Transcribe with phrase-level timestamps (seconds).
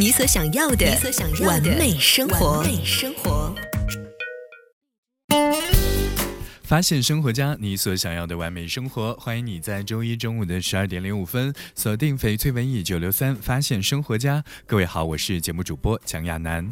[0.00, 0.86] 你所想要的
[1.44, 2.64] 完美生活。
[6.62, 9.12] 发现生活家，你所想要的完美生活。
[9.14, 14.44] 欢迎你在周一中午的十二点零五分锁定翡翠文艺九六三，发现生活家。
[14.66, 16.70] 各位好，我是节目主播蒋亚楠。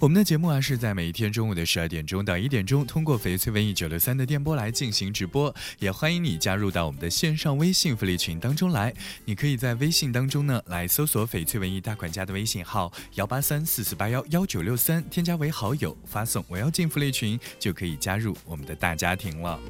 [0.00, 5.54] 我们的节目啊是在每一天中午的十二点钟到一点钟，通过翡翠文艺九六三的电波来进行直播。
[5.78, 8.94] 也欢迎你加入到我们的线上微信福利群当中来。
[9.26, 19.60] 你可以在微信当中呢来搜索翡翠文艺大管家的微信号幺八三四四八幺幺九六三，添加为好友，发送我要进福利群，就可以加入我们的大家庭了。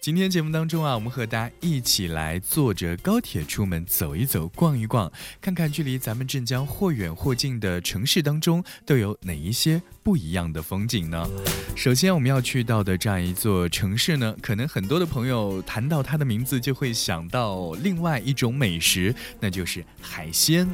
[0.00, 5.12] 今天节目当中啊，我们和大家一起来坐着高铁出门走一走、逛一逛，
[5.42, 11.24] 看看距离咱们镇江或远或近的城市当中都有哪一些不一样的风景呢？
[11.76, 20.68] 首先我们要去到的这样一座城市呢，可能很多的朋友谈到它的名字就会想到另外一种美食，那就是海鲜。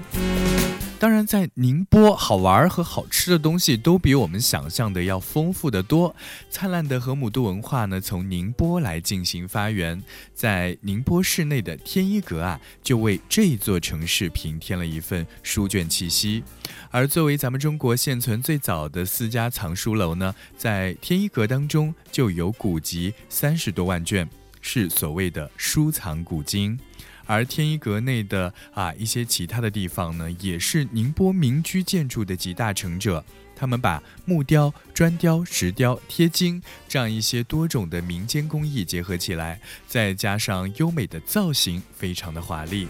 [0.99, 6.17] 当然，在宁波，好玩和好吃的东西都比我们想象的要丰富的多。
[6.49, 16.43] 灿烂的河姆渡文化呢，从宁波来进行发源，在宁波市内的天一阁啊，就为这一座城市平添了一份书卷气息。
[16.91, 24.29] 而作为咱们中国现存最早的四私家藏书楼呢，在天一阁当中就有古籍三十多万卷，
[24.61, 26.79] 是所谓的书藏古今。
[27.25, 33.25] 而天一阁内的啊一些其他的地方呢，也是宁波民居建筑的集大成者。
[33.57, 42.87] 他们把木雕、砖雕、石雕、贴金这样一些多种的民间工艺结合起来，再加上优美的造型，非常的华丽。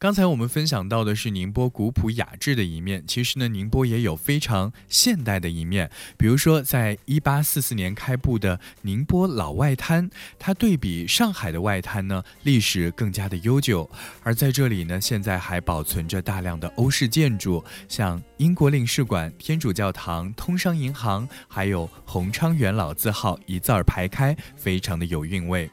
[0.00, 5.90] 刚才我们分享到的是宁波古朴雅致的一面，其实呢，宁波也有非常现代的一面。
[6.16, 10.08] 比如说，在一八四四年开埠的宁波老外滩，
[10.38, 13.90] 它对比上海的外滩呢，历史更加的悠久。
[14.22, 25.70] 而在这里呢，现在还保存着大量的欧式建筑，像英国领事馆、天主教堂、通商银行，还有洪昌元老字号一字儿排开，非常的有韵味。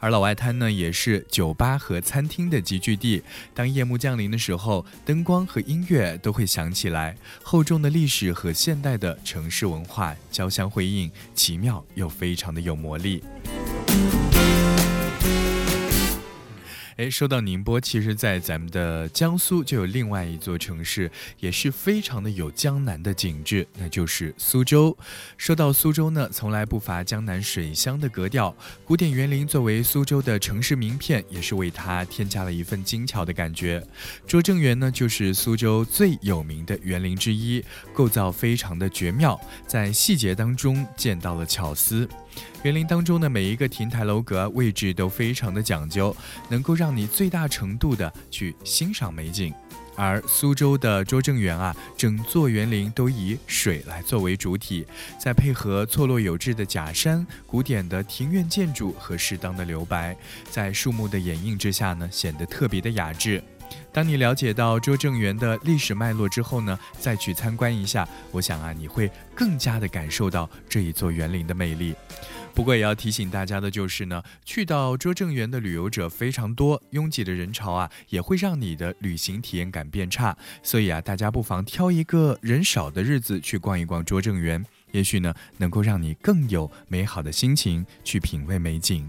[0.00, 3.22] 而老外滩呢，也是酒吧和餐厅的集聚地。
[3.52, 13.24] 当夜幕降临的时候，灯光和音乐都会响起来，厚重的历史和现代的城市文化交相辉映，奇妙又非常的有魔力。
[16.98, 24.98] 哎，说到宁波，其实，在咱们的江苏就有另外一座城市，也是非常的有江南的景致，那就是苏州。
[25.36, 28.52] 说到苏州呢，从来不乏江南水乡的格调。
[28.84, 33.80] 古典园林作为苏州的城市名片，也是为它添加了一份精巧的感觉。
[34.26, 37.64] 拙政园呢，就是苏州最有名的园林之一，
[37.94, 42.08] 构造非常的绝妙，在细节当中见到了巧思。
[42.62, 46.14] 园林当中的每一个亭台楼阁位置都非常的讲究，
[46.48, 49.52] 能够让你最大程度的去欣赏美景。
[49.96, 54.86] 而苏州的拙政园啊，整座园林都以水来作为主体，
[55.18, 60.16] 再配合错落有致的假山、古典的庭院建筑和适当的留白，
[60.48, 63.42] 在树木的掩映之下呢，显得特别的雅致。
[63.92, 71.94] 当你了解到拙政园的历史脉络之后呢，再去参观一下，我想啊，你会更加的感受到这一座园林的魅力。
[72.54, 80.36] 不过也要提醒大家的就是呢，去到拙政园的旅游者非常多，拥挤的人潮啊，也会让你的旅行体验感变差。
[80.62, 89.08] 所以啊，大家不妨挑一个人少的日子去逛一逛拙政园，也许呢，能够让你更有美好的心情去品味美景。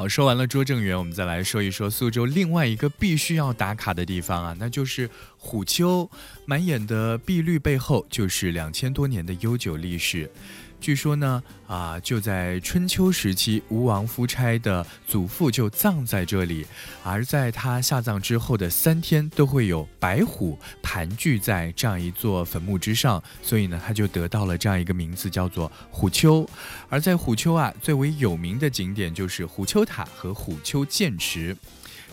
[0.00, 6.10] 好，说完了拙政园，我们再来说一说苏州另外一个必须要打卡的地方啊，那就是虎丘。
[6.46, 10.30] 满眼的碧绿背后，就是两千多年的悠久历史。
[10.80, 16.66] 据说呢，啊，就在春秋时期，吴王夫差的祖父就葬在这里，
[17.04, 26.48] 而在他下葬之后的三天，都会有白虎盘踞在这样一座坟墓之上，所以呢，他就得到了这样一个名字，叫做虎丘。
[26.88, 31.54] 而在虎丘啊，最为有名的景点就是虎丘塔和虎丘剑池。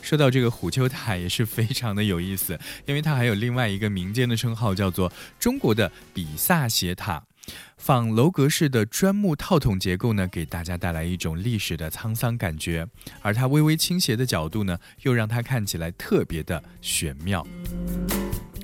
[0.01, 7.23] 说到这个虎丘塔，也是非常的有意思，因为它还有另外一个民间的称号，叫做中国的比萨斜塔。
[7.77, 12.87] 仿楼阁式的砖木套筒结构呢，给大家带来一种历史的沧桑感觉，
[13.21, 17.45] 而它微微倾斜的角度呢，又让它看起来特别的玄妙。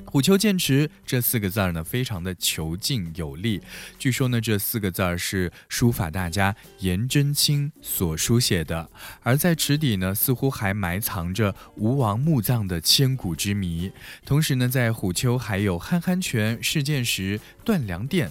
[0.06, 3.60] 虎丘剑池这四个字儿呢，非常的遒劲有力。
[3.98, 8.88] 据说呢，这四个字儿是书法大家颜真卿所书写的。
[9.24, 13.90] 而在池底呢，似乎还埋藏着吴王墓葬的千古之谜。
[14.24, 18.30] 同时呢，在虎丘还有憨憨泉、试剑石、断粮店，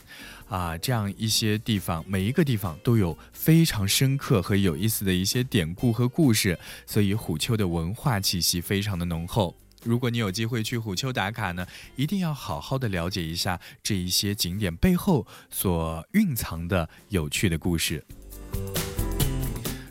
[0.54, 9.56] 啊，这样一些地方，每一个地方都有非常深刻和有意思的一些典故和故事，所以虎丘的文化气息非常的浓厚。
[9.84, 11.66] 如果你有机会去虎丘打卡呢，
[11.96, 18.06] 一定要好好的了解一下这一些景点背后所蕴藏的有趣的故事。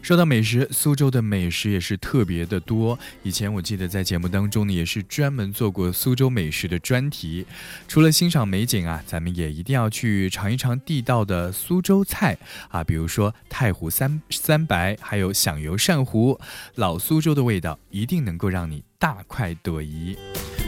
[0.03, 2.99] 说到美食，苏州的美食也是特别的多。
[3.23, 7.47] 以前我记得在节目当中呢，也是专门做过苏州美食的专题。
[7.87, 12.37] 除了欣赏美景啊，咱们也一定要去尝一尝地道的苏州菜
[12.69, 16.39] 啊，比如说太湖三三白，还有响油鳝糊，
[16.75, 20.19] 老苏州的味道一定能够让你大快朵颐。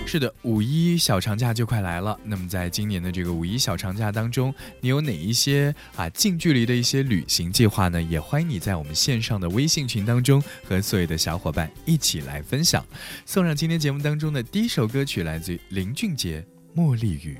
[0.07, 2.17] 是的，五一小长假就快来了。
[2.23, 8.01] 那么，在今年的这个五一小长假当中，你有哪一些啊近距离的一些旅行计划呢？
[8.01, 12.85] 也欢迎你在我们线上的微信群当中和所有的小伙伴一起来分享。
[13.27, 16.45] 送上今天节目当中的第一首歌曲，来自于林俊杰
[16.79, 17.37] 《茉莉雨》。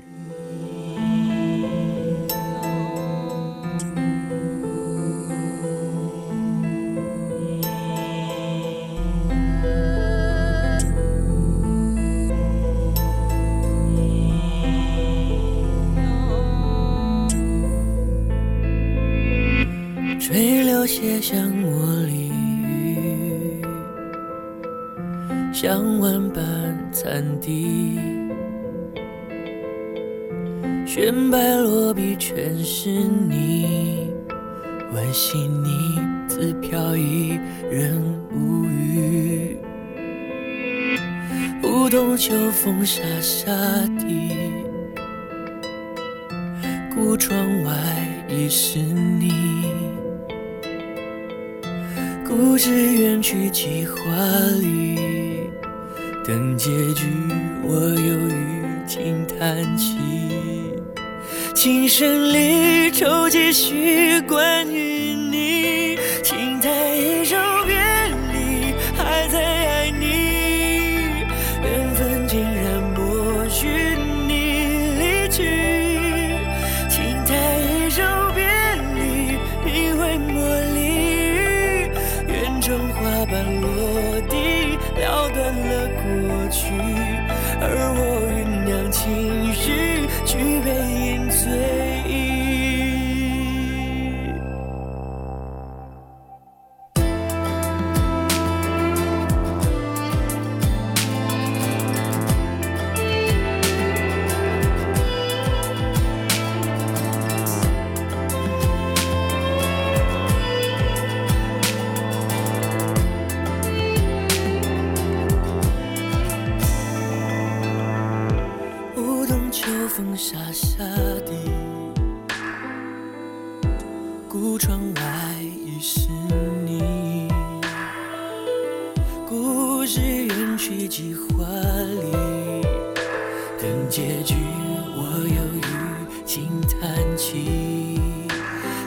[32.17, 34.09] 全是你，
[34.93, 37.39] 惋惜你自飘逸，
[37.69, 38.01] 人
[38.31, 39.57] 无语。
[41.63, 43.51] 梧桐秋风沙沙
[43.99, 44.31] 地，
[46.93, 47.73] 古窗外
[48.29, 49.71] 已是你。
[52.27, 53.99] 故事远去几华
[54.61, 55.49] 里，
[56.25, 57.05] 等结局
[57.63, 60.54] 我犹豫轻叹气。
[61.65, 64.84] 琴声里愁几许关于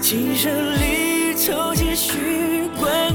[0.09, 0.51] 琴声
[0.81, 3.15] 里抽几许关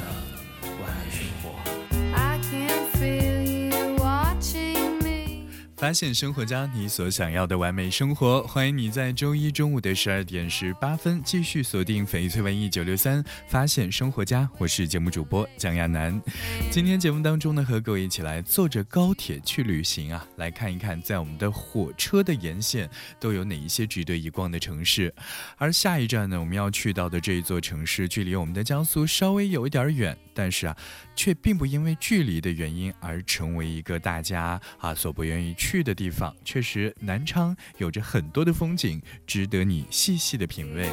[5.81, 8.43] 发现生活家，你所想要的完美生活。
[8.43, 14.47] 欢迎你在周一中午的十二点十八分继续锁定翡翠文艺九六三，发现生活家。
[14.59, 16.21] 我是节目主播蒋亚楠。
[16.69, 22.87] 今天节目当中呢，和各位一起来坐着高铁去旅行啊，来看一看在我们的火车的沿线
[23.19, 25.11] 都有哪一些值得一逛的城市。
[25.57, 30.15] 而下一站呢，我们要去到的这一座城市，距离我们的江苏稍微有一点远。
[30.33, 30.77] 但是啊，
[31.21, 36.35] 却并不因为距离的原因而成为一个大家啊所不愿意去的地方。
[36.43, 40.89] 确实，南昌有着很多的风景，值得你细细的品味。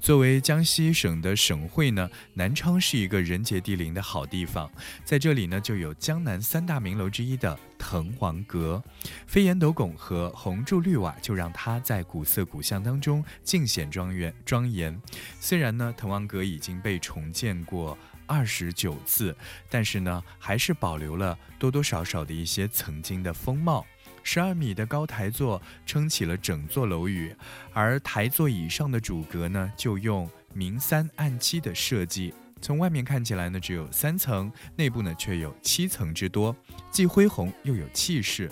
[0.00, 4.68] 作为江西省的省会呢，南昌是一个人杰地灵的好地方。
[5.04, 8.82] 在这里呢，就有江南三大名楼之一的滕王阁，
[9.28, 15.00] 飞檐斗拱和红柱绿瓦，就让它在古色古香当中尽显庄严庄严。
[15.38, 17.96] 虽然呢，滕王阁已经被重建过。
[18.30, 19.36] 二十九次，
[19.68, 23.84] 但是呢，还是保留了多多少少的一些曾经的风貌。
[24.22, 27.34] 十二米的高台座撑起了整座楼宇，
[27.72, 36.54] 而台座以上的主阁呢，就用明三暗七的设计，从外面看起来呢只有三层，内部呢却有七层之多，
[36.90, 38.48] 既恢宏又有气势。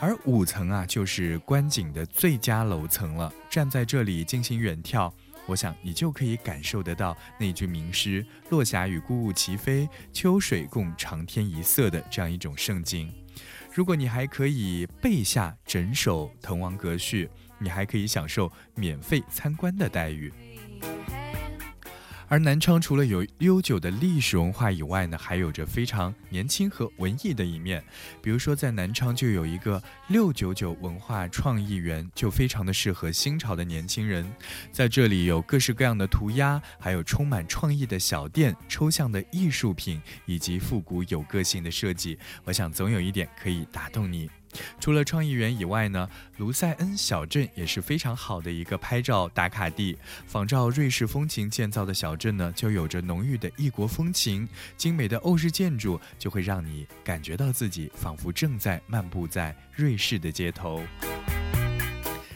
[0.00, 5.12] 而五层啊，就是观景的最佳楼层了，站在这里进行远眺。
[5.48, 13.10] 我想你就可以感受得到那句名诗“落霞与孤鹜齐飞，秋水共长天一色”的这样一种盛景。
[13.72, 17.26] 如果你还可以背下整首《滕王阁序》，
[17.58, 20.30] 你还可以享受免费参观的待遇。
[22.30, 27.82] 而南昌除了有悠久的历史文化以外呢，还有着非常年轻和文艺的一面。
[28.22, 34.30] 比如说，在南昌就有一个六九九文化创意园，就非常的适合新潮的年轻人。
[34.70, 42.18] 在这里有各式各样的涂鸦，还有充满创意的小店、抽象的艺术品以及复古有个性的设计。
[42.44, 44.28] 我想总有一点可以打动你。
[44.80, 49.96] 除了创意园以外呢，卢塞恩小镇也是非常好的一个拍照打卡地。
[50.26, 60.82] 仿照瑞士风情建造的小镇呢，就有着浓郁的异国风情，精美的欧式建筑就会让你感觉到自己仿佛正在漫步在瑞士的街头。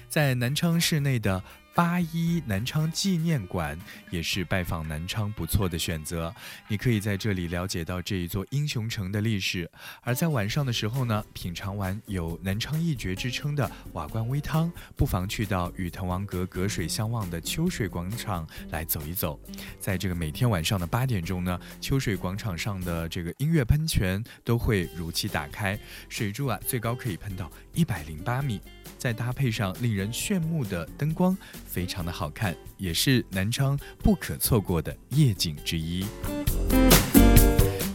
[0.09, 1.43] 在南昌市内的。
[1.75, 3.79] 八一南昌纪念馆
[4.11, 6.35] 也是拜访南昌不错的选择，
[6.69, 9.71] 你可以在这里了解到这一座英雄城的历史。
[10.03, 19.41] 而在晚上的时候呢，品尝完有南昌一绝之称的瓦罐煨汤，不妨去到与滕王阁隔水相望的秋水广场来走一走。
[19.81, 25.79] 在这个每天晚上的八点钟呢，秋水广场上的这个音乐喷泉都会如期打开，
[26.11, 28.61] 水柱啊最高可以喷到一百零八米。
[29.03, 36.07] 再搭配上令人炫目的灯光，非常的好看，也是南昌不可错过的夜景之一。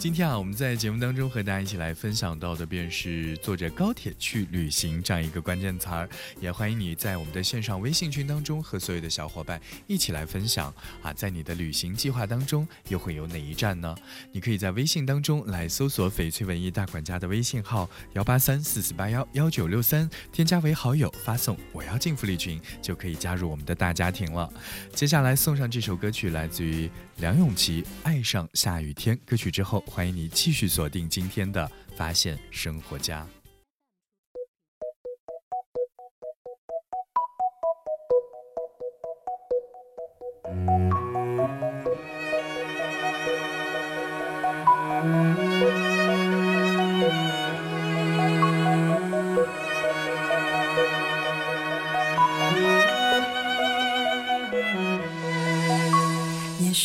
[0.07, 6.07] 今天啊，我们在节目当中和大家一起来分享到的便是坐着高铁去旅行这样一个关键词儿，
[6.39, 13.93] 也欢迎你在我们的线上微信群当中和所有的小伙伴一起来分享啊，在你的旅行计划当中又会有哪一站呢？
[14.31, 24.49] 你可以在微信当中来搜索翡翠文艺大管家的微信号幺八三四四八幺幺九六三，添加为好友，发送我要进福利群，就可以加入我们的大家庭了。
[24.93, 29.83] 接下来送上这首歌曲，来自于梁咏琪《爱上下雨天》歌曲之后。
[29.87, 33.27] 欢迎你继续锁定今天的发现生活家。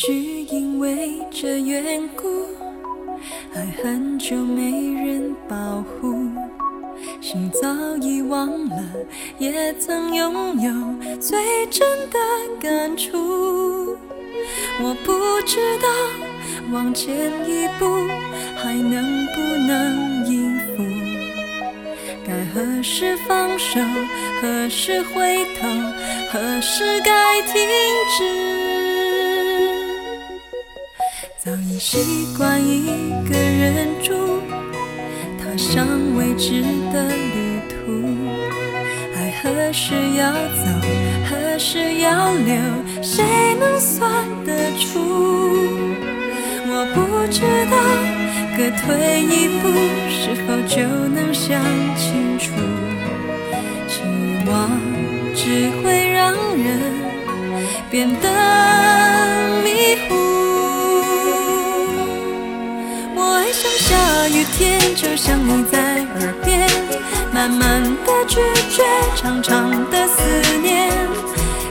[0.05, 2.27] 许因为这缘故。
[3.55, 6.27] 爱很久没人保护，
[7.21, 7.69] 心早
[8.01, 8.83] 已忘了，
[9.37, 10.73] 也曾拥有
[11.21, 12.19] 最真的
[12.59, 13.97] 感触。
[14.81, 15.13] 我不
[15.47, 15.87] 知道
[16.73, 17.85] 往前一步
[18.57, 20.83] 还能不能应付，
[22.27, 23.79] 该何时放手，
[24.41, 25.65] 何时回头，
[26.29, 27.53] 何时该停
[28.17, 28.62] 止。
[31.53, 34.41] 早已习惯一个人住，
[35.37, 38.17] 踏上未知的旅途。
[39.15, 40.65] 爱何时要走，
[41.29, 42.55] 何时要留，
[43.03, 43.23] 谁
[43.59, 44.97] 能算得出？
[46.65, 46.97] 我不
[47.31, 47.77] 知道，
[48.57, 49.69] 各退一步，
[50.09, 50.81] 是否就
[51.13, 51.61] 能想
[51.95, 52.49] 清楚？
[53.87, 54.01] 期
[54.49, 54.71] 望
[55.35, 56.81] 只会让人
[57.91, 59.69] 变得迷
[60.09, 60.22] 糊。
[64.13, 65.79] 下雨天，就像你在
[66.19, 66.69] 耳边，
[67.31, 68.39] 慢慢的拒
[68.69, 68.83] 绝，
[69.15, 70.21] 长长的思
[70.61, 70.91] 念。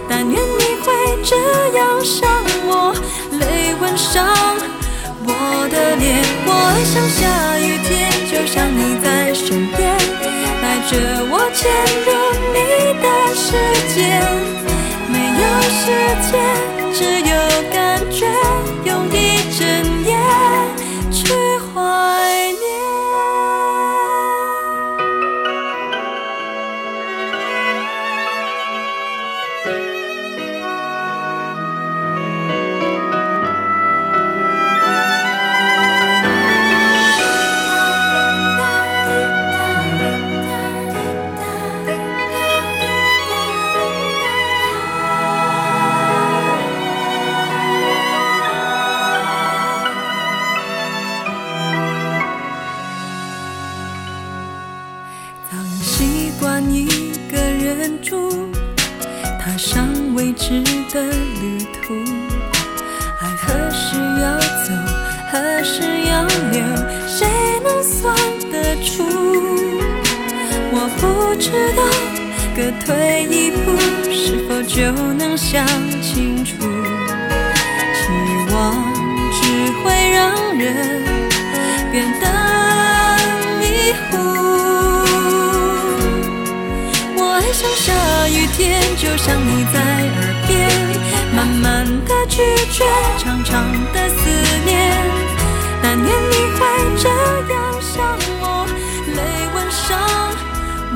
[0.09, 1.37] 但愿你会这
[1.79, 2.29] 样想
[2.67, 2.93] 我，
[3.39, 4.27] 泪吻上
[5.25, 6.19] 我的脸。
[6.45, 7.21] 我爱上下
[7.61, 9.97] 雨天，就像你在身边，
[10.61, 10.99] 带着
[11.31, 11.71] 我潜
[12.05, 12.11] 入
[12.53, 12.59] 你
[13.01, 13.07] 的
[13.39, 13.55] 世
[13.95, 14.19] 界。
[15.09, 15.45] 没有
[15.79, 15.81] 时
[16.29, 16.35] 间，
[81.93, 82.27] 变得
[83.61, 84.17] 迷糊。
[87.19, 87.93] 我爱上下
[88.29, 90.57] 雨天，就像你在耳边，
[91.37, 92.41] 慢慢的拒
[92.73, 92.83] 绝，
[93.19, 94.17] 长长的思
[94.65, 94.73] 念。
[95.83, 96.61] 但愿你会
[96.97, 97.11] 这
[97.53, 98.03] 样想
[98.41, 98.67] 我，
[99.15, 99.21] 泪
[99.55, 100.01] 吻上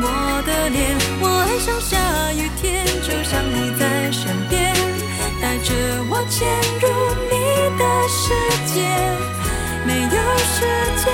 [0.00, 0.04] 我
[0.46, 0.96] 的脸。
[1.20, 1.98] 我爱上下
[2.32, 4.74] 雨天，就像你在身边，
[5.42, 5.74] 带着
[6.08, 6.48] 我潜
[6.80, 6.88] 入
[7.28, 7.34] 你
[7.76, 8.32] 的世
[8.72, 8.80] 界。
[9.96, 10.60] 没有时
[11.02, 11.06] 间，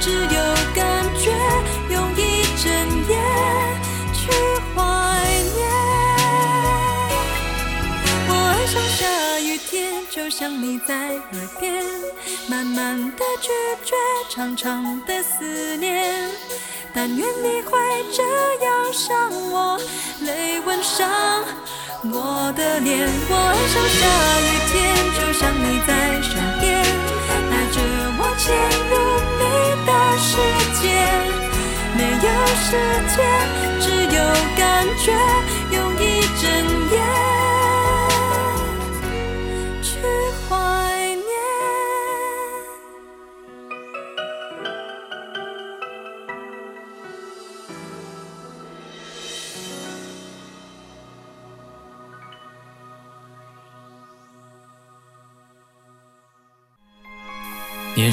[0.00, 0.40] 只有
[0.74, 0.84] 感
[1.16, 1.30] 觉，
[1.90, 2.66] 用一整
[3.08, 3.16] 夜
[4.12, 4.32] 去
[4.74, 4.80] 怀
[5.54, 5.58] 念。
[8.28, 11.84] 我爱上下雨天，就像你在耳边，
[12.48, 13.52] 慢慢的拒
[13.84, 13.94] 绝，
[14.28, 16.28] 长长的思念。
[16.92, 17.78] 但愿你会
[18.12, 18.24] 这
[18.64, 19.78] 样想我，
[20.22, 21.08] 泪吻上
[22.02, 23.08] 我的脸。
[23.28, 24.00] 我爱上下
[24.40, 24.74] 雨天，
[25.14, 26.82] 就像你在身边，
[27.50, 27.76] 带着
[28.36, 28.54] 潜
[28.90, 28.94] 入
[29.38, 29.42] 你
[29.86, 30.30] 的世
[30.80, 30.82] 界。
[31.96, 32.76] 没有时
[33.14, 33.16] 间，
[33.80, 34.18] 只有
[34.56, 34.64] 感
[34.98, 35.12] 觉，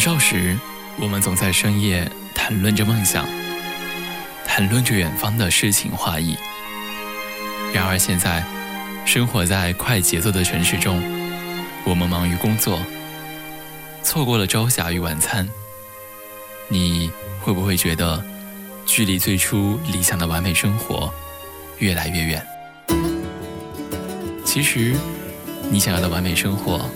[0.03, 0.59] 少时，
[0.99, 3.25] 我们总在深夜谈论着梦想，
[4.45, 6.35] 谈论着远方的诗情画意。
[7.73, 8.43] 然而现在，
[9.05, 11.01] 生活在快节奏的城市中，
[11.85, 12.81] 我们忙于工作，
[14.03, 15.47] 错过了朝霞与晚餐。
[16.67, 18.21] 你会不会觉得，
[18.85, 21.13] 距离最初理想的完美生活
[21.77, 22.45] 越来越远？
[24.43, 24.97] 其实，
[25.71, 26.89] 你想要的完美生活，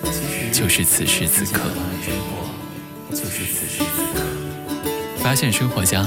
[0.52, 1.72] 就是此时此刻。
[3.10, 4.26] 就是此时此刻。
[5.18, 6.06] 发现生活家，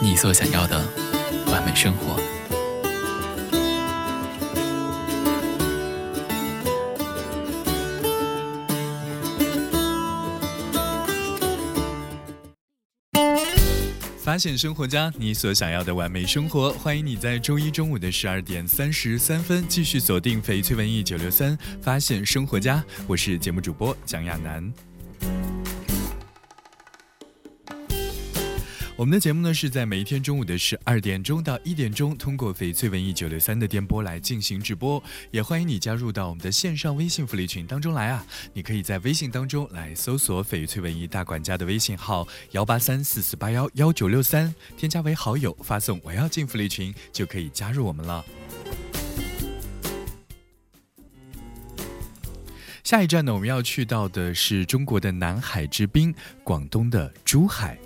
[0.00, 0.82] 你所想要的
[1.50, 2.20] 完美生活。
[14.20, 16.70] 发现生活家，你所想要的完美生活。
[16.74, 24.87] 欢迎你在周一中午的十二点三十三分继续锁定翡翠文艺九六三，发现生活家，我是节目主播蒋亚楠。
[28.98, 35.00] 我们的节目呢是在每一天中午的十二点钟到一点钟，通过翡翠文艺九六三的电波来进行直播。
[35.30, 38.26] 也欢迎你加入到我们的线上微信福利群当中来啊！
[38.52, 48.24] 你可以在微信当中来搜索翡翠文艺大管家的微信号幺八三四四八幺幺九六三，添加为好友，发送“我要进福利群”就可以加入我们了。
[52.82, 57.78] 下一站呢，我们要去到的是中国的南海之滨，广东的珠海。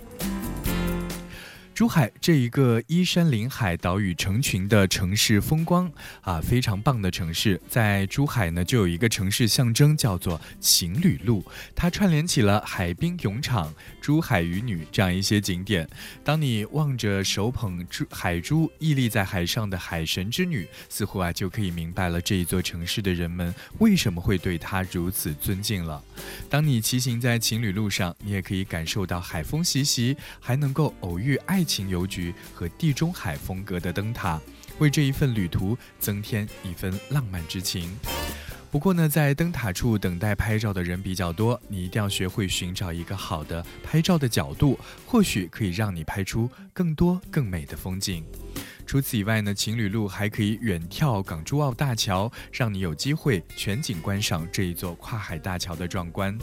[1.73, 7.59] 珠海这一个依山临海、岛屿成群的城市风光啊，非常棒的城市。
[7.67, 11.43] 在珠海呢，就有一个城市象征，叫做情侣路，
[11.75, 15.89] 它串联起了海滨泳场、珠海渔女这样一些景点。
[16.23, 26.03] 当你望着手捧珠海珠屹立在海上的海神之女，似乎啊就可以明白了这一座城市的人们为什么会对她如此尊敬了。
[26.51, 31.62] 当你骑行在情侣路上，你也可以感受到海风习习，还能够偶遇爱。
[31.63, 34.39] 情邮局和地中海风格的灯塔，
[34.79, 37.95] 为这一份旅途增添一份浪漫之情。
[38.71, 48.25] 不过呢，在灯塔处等待拍照的人比较多，你一定要学会寻找一个好的拍照的角度，或许可以让你拍出更多更美的风景。
[48.87, 56.35] 除此以外呢，情侣路还可以远眺港珠澳大桥，让你有机会全景观赏这一座跨海大桥的壮观。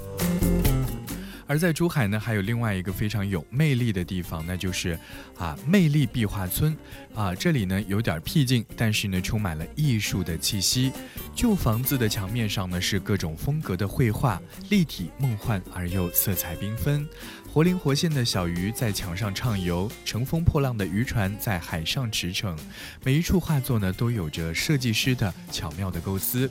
[1.51, 4.97] 而在珠海呢，还有另外一个非常有魅力的地方，那就是
[5.37, 6.77] 啊魅力壁画村
[7.13, 7.35] 啊。
[7.35, 10.93] 这里呢有点僻静，但是呢充满了艺术的气息。
[11.35, 17.05] 旧房子的墙面上呢是各种风格的绘画，立体梦幻而又色彩缤纷。
[17.53, 22.57] 活灵活现的小鱼在墙上畅游，乘风破浪的渔船在海上驰骋。
[23.03, 26.49] 每一处画作呢都有着设计师的巧妙的构思。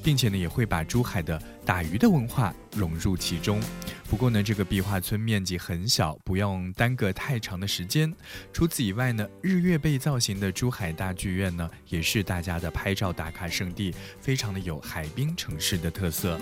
[0.00, 3.60] 并且呢，也会把珠海的打鱼的文化融入其中。
[4.08, 8.10] 不过呢，这个壁画村面积很小，不用耽搁太长的时间。
[8.50, 16.40] 除此以外呢，日月贝造型的珠海大剧院呢，也是大家的拍照打卡圣地，非常的有海滨城市的特色。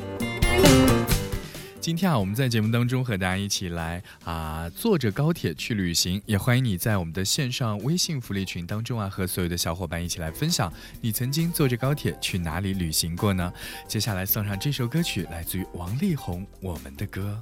[1.81, 13.53] 今天啊，我们在节目当中和大家一起来啊，坐着高铁去旅行，也欢迎你在我们的线上微信福利群当中啊，和所有的小伙伴一起来分享你曾经坐着高铁去哪里旅行过呢？
[13.87, 17.41] 接下来送上这首歌曲，来自于王力宏，《我们的歌》。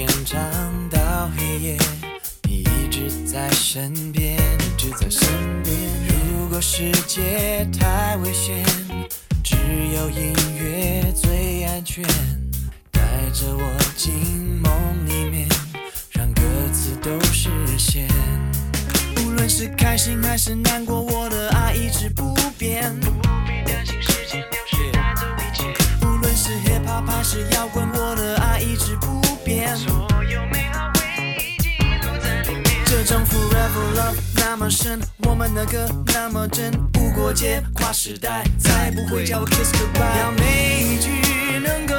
[0.00, 0.40] 天长
[0.88, 1.78] 到黑夜，
[2.44, 5.28] 你一直在身边，一直在身
[5.62, 5.76] 边。
[6.08, 8.64] 如果世界太危险，
[9.44, 9.56] 只
[9.94, 12.02] 有音乐最安全。
[12.90, 13.02] 带
[13.34, 14.10] 着我进
[14.62, 14.72] 梦
[15.04, 15.46] 里面，
[16.12, 16.40] 让歌
[16.72, 18.08] 词都实现。
[19.18, 22.90] 无论是开心还是难过，我的爱一直不变。
[23.00, 23.10] 不
[23.44, 26.06] 必担心时间流逝带走一切。
[26.06, 29.29] 无论是 hip hop 还是摇滚，我的爱一直不。
[29.76, 31.00] 所有美好回
[31.38, 31.68] 忆记
[32.02, 32.84] 录在里面。
[32.86, 40.18] 这张 forever love 那么深，我们的歌那么真，无国界，跨时代，再不会叫我 kiss goodbye。
[40.20, 41.10] 要每一句
[41.58, 41.94] 能够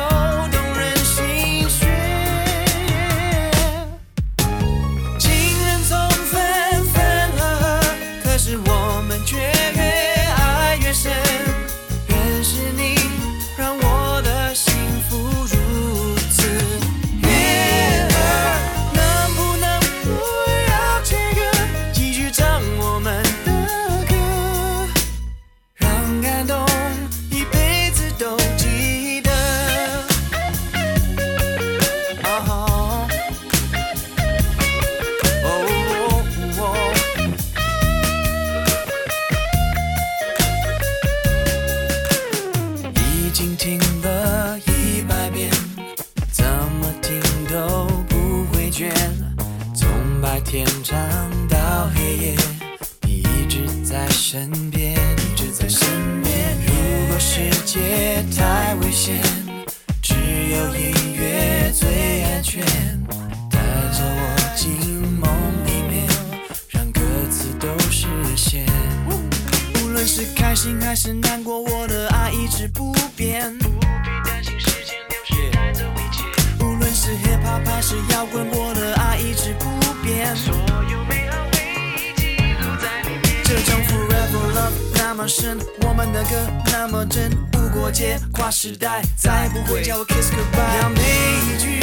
[90.58, 91.02] 要每
[91.46, 91.81] 一句。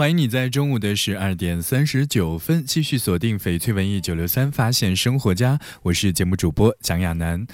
[0.00, 7.46] 欢迎你在中午的十二点三十九分继续锁定翡翠文艺九六三，发现生活家，我是节目主播蒋亚楠。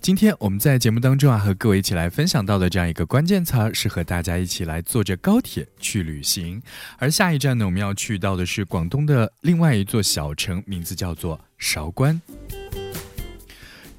[0.00, 6.62] 今天我们在节目当中啊，和各位一起来分享到的这样一个关键词儿，是和大家一起来坐着高铁去旅行。
[6.96, 12.18] 而下一站呢，我们要去到的是广东的另外一座小城，名字叫做韶关。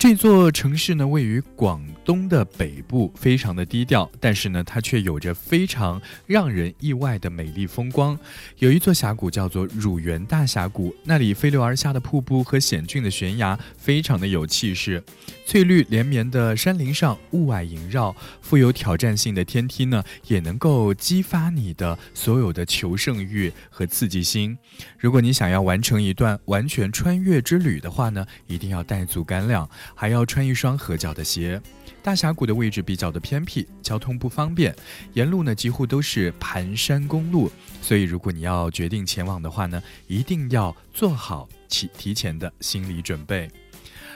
[0.01, 8.17] 这座城市呢，位于广东的北部，非常的低调，但是呢，它却有着非常让人意外的美丽风光。
[8.57, 15.03] 有一座峡谷叫做乳源大峡谷，那里飞流而下的瀑布和险峻的悬崖，非常的有气势。
[15.45, 24.57] 翠绿连绵的山林上，雾霭萦绕，富有挑战性的天梯呢，也能够激发你的所有的求胜欲和刺激心。
[24.97, 31.61] 如果你想要完成一段完全穿越之旅的话呢，一定要带足干粮，还要穿一双合脚的鞋。
[32.03, 34.75] 大峡谷的位置比较的偏僻，交通不方便，
[35.13, 43.47] 沿路呢几乎都是盘山公路，所以如果你要决定前往的话呢，一定要做好提提前的心理准备。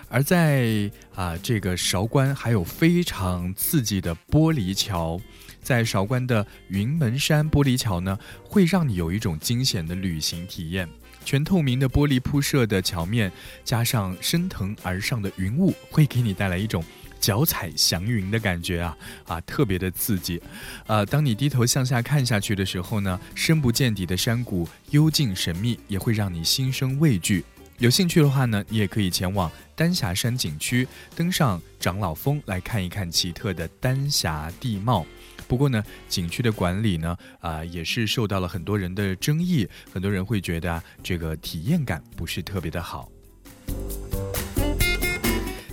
[0.07, 5.19] 而在啊这个韶关还有非常刺激的玻璃桥，
[5.61, 10.89] 在韶关的云门山玻璃桥呢，会让你有一种惊险的旅行体验。
[11.25, 13.29] 全透明的玻璃铺设的桥面，
[13.63, 16.81] 加上升腾而上的云雾，会给你带来一种
[17.19, 20.39] 脚踩祥云的感觉啊啊，特别的刺激。
[20.85, 27.43] 呃，当你低头向下看下去的时候呢，深不见底的山谷幽静神秘，也会让你心生畏惧。
[27.79, 35.05] 有兴趣的话呢，你也可以前往丹霞山景区，登上长老峰来看一看奇特的丹霞地貌。
[35.47, 43.11] 不过呢，景区的管理呢，啊，也是受到了很多人的争议，很多人会觉得，这个体验感不是特别的好。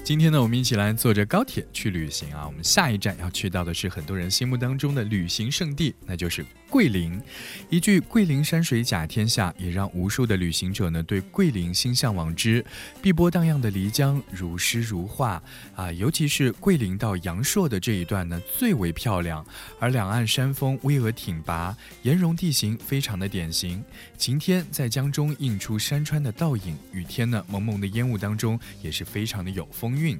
[0.04, 2.44] 今天呢，我们一起来坐着高铁去旅行啊！
[2.46, 7.20] 我们下一站要去到的是很多人心目当中的旅行圣地，那就是桂林。
[7.68, 12.64] 一句“桂林山水甲天下”，也让无数的旅行者呢对桂林心向往之。
[13.02, 15.42] 碧波荡漾的漓江如诗如画
[15.76, 19.44] 啊，尤其是桂林到阳朔的这一段呢最为漂亮。
[19.78, 23.84] 而两岸山峰巍峨挺拔，岩溶地形非常的典型。
[24.16, 29.92] 晴天在江中映出山川的倒影，雨天呢蒙蒙的烟雾当中也是非常的有风。
[29.92, 30.18] 韵，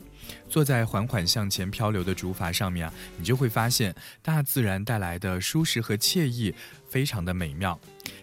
[0.49, 6.55] 坐在缓缓向前漂流的竹筏上面啊，你就会发现大自然带来的舒适和惬意，
[6.89, 7.79] 非常的美妙。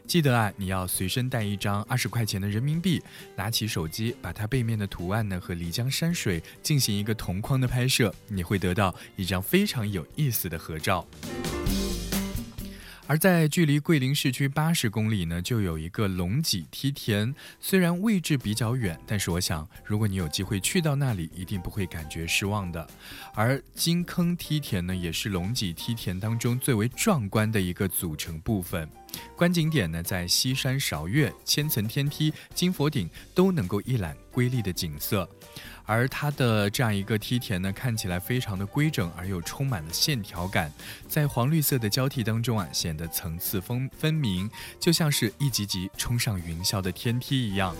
[0.06, 3.02] 记得啊，你要随身带一张二十块钱的人民币，
[3.36, 11.06] 拿起手机，把它背面的图案呢和漓江山水进行一个同框的拍摄，你会得到一张非常有意思的合照。
[13.10, 17.34] 而在距离桂林市区八十公里呢，就有一个龙脊梯田。
[17.60, 22.88] 虽然位置比较远，但是我想，如果你有机会去到那里，一定不会感觉失望的。
[23.34, 28.88] 而金坑梯田呢，也是龙脊梯田当中最为壮观的一个组成部分。
[29.36, 35.28] 观景点呢，在西山韶月、千层天梯、金佛顶都能够一览瑰丽的景色。
[35.86, 40.72] 而它的这样一个梯田呢，看起来非常的规整，而又充满了线条感，
[41.08, 44.48] 在黄绿色的交替当中啊，显得层次分分明，
[44.80, 47.76] 就像是一级级冲上云霄的天梯一样。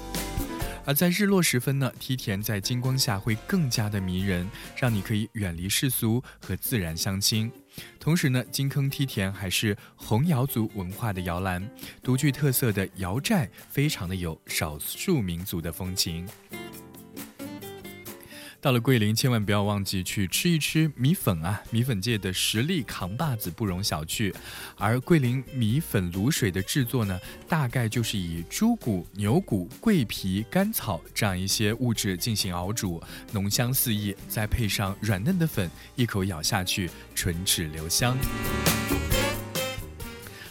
[0.85, 7.51] 而在日落时分呢，梯田在金光下会更加的迷人，让你可以远离世俗和自然相亲。
[7.99, 11.67] 同时呢，金坑梯田还是红瑶族文化的摇篮，
[12.01, 16.27] 独具特色的瑶寨，非常的有少数民族的风情。
[18.61, 21.61] 到了桂林，千万不要忘记去吃一吃米粉啊！
[21.71, 24.33] 米粉界的实力扛把子不容小觑。
[24.75, 27.17] 而桂林米粉卤水的制作呢，
[27.47, 38.17] 大概就是以猪骨、牛骨、桂皮、甘草这样一些物质进行熬煮，浓香四溢，再配上软嫩的粉，一口咬下去，唇齿留香。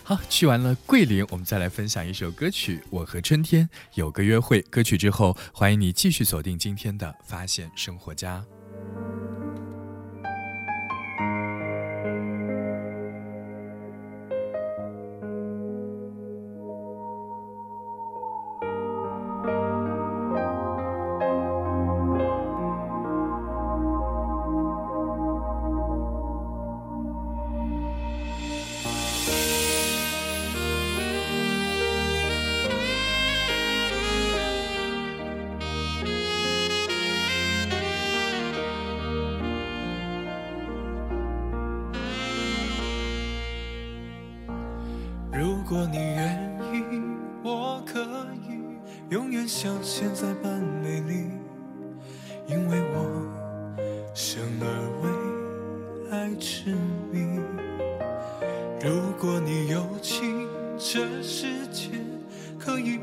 [0.09, 4.63] 好，去完了桂林，我们再来分享一首歌曲《我和春天有个约会》。
[4.71, 8.43] 歌曲之后，欢迎你继续锁定今天的《发现生活家》。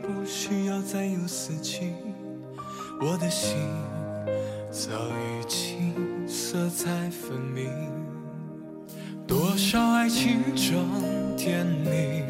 [0.05, 1.93] 不需要再有四季，
[3.01, 3.57] 我的心
[4.69, 5.95] 早已经
[6.27, 7.71] 色彩分明。
[9.25, 10.85] 多少爱情装
[11.35, 12.21] 甜蜜，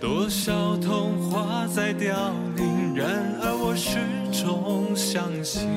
[0.00, 3.98] 多少童话在凋零，然而我始
[4.32, 5.68] 终相信，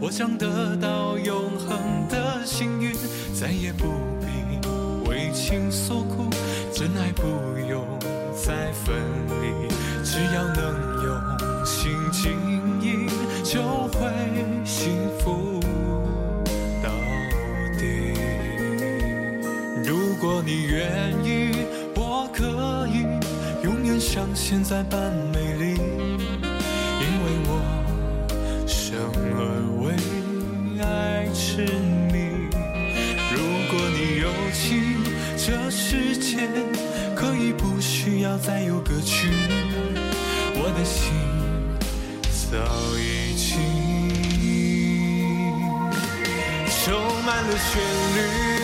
[0.00, 2.94] 我将得到永恒的幸运，
[3.38, 3.84] 再也不
[4.22, 6.30] 必为情所苦，
[6.72, 7.22] 真爱不
[7.68, 7.86] 用
[8.34, 8.96] 再分
[9.42, 9.68] 离，
[10.08, 10.62] 只要能
[11.02, 12.30] 用心经
[12.80, 13.08] 营，
[13.42, 14.08] 就会
[14.64, 15.58] 幸福
[16.80, 16.88] 到
[17.76, 18.14] 底。
[19.84, 21.66] 如果你愿意，
[21.96, 23.02] 我可以
[23.64, 27.50] 永远像现在般美丽，因为我
[28.68, 28.96] 生
[29.34, 29.40] 而
[29.82, 29.84] 为
[30.84, 31.66] 爱痴
[32.12, 32.14] 迷。
[33.34, 35.02] 如果你有情，
[35.36, 36.48] 这世界
[37.16, 39.28] 可以不需要再有歌曲，
[40.58, 41.12] 我的心
[42.50, 42.56] 早
[42.96, 43.58] 已经
[46.82, 47.82] 充满了旋
[48.16, 48.55] 律。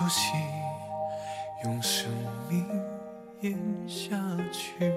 [0.00, 0.32] 这出戏
[1.62, 2.10] 用生
[2.48, 2.66] 命
[3.42, 3.54] 演
[3.86, 4.16] 下
[4.50, 4.90] 去，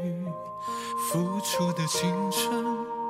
[1.12, 2.64] 付出的青春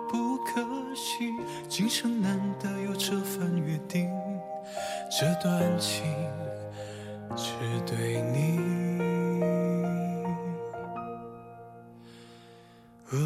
[0.09, 0.63] 不可
[0.95, 1.31] 惜，
[1.69, 4.09] 今生难得有这份约定，
[5.11, 6.03] 这段情
[7.35, 7.53] 只
[7.85, 8.57] 对你。
[13.05, 13.19] 和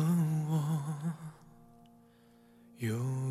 [0.49, 1.13] 我
[2.79, 3.26] 有